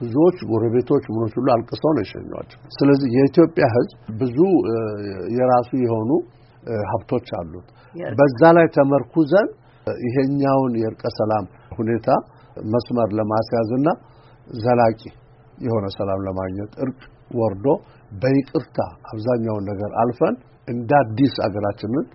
[0.00, 4.38] ብዙዎች ጎረቤቶች ምኖች ሁሉ አልቅሰው ነው የሸኟቸው። ስለዚህ የኢትዮጵያ ሕዝብ ብዙ
[5.36, 6.10] የራሱ የሆኑ
[6.90, 7.68] ሀብቶች አሉት።
[8.18, 9.48] በዛ ላይ ተመርኩዘን
[10.04, 11.44] ይሄኛውን የእርቀ ሰላም
[11.78, 12.08] ሁኔታ
[12.72, 13.88] መስመር ለማስያዝና
[14.60, 15.00] ዘላቂ
[15.58, 16.98] የሆነ ሰላም ለማግኘት እርቅ
[17.30, 17.66] ወርዶ
[18.20, 18.78] በይቅርታ
[19.10, 20.36] አብዛኛውን ነገር አልፈን
[20.68, 22.06] እንደ አዲስ አገራችንን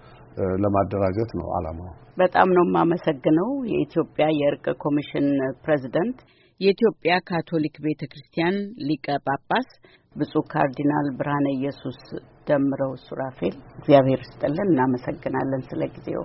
[0.64, 5.28] ለማደራጀት ነው ዓላማው። በጣም ነው የማመሰግነው። የኢትዮጵያ የእርቅ ኮሚሽን
[5.64, 6.18] ፕሬዝዳንት፣
[6.60, 8.58] የኢትዮጵያ ካቶሊክ ቤተ ክርስቲያን
[8.90, 9.70] ሊቀ ጳጳስ
[10.16, 12.00] ብፁዕ ካርዲናል ብርሃነ ኢየሱስ
[12.48, 16.24] ደምረው ሱራፌል፣ እግዚአብሔር ይስጥልን። እናመሰግናለን ስለ ጊዜው።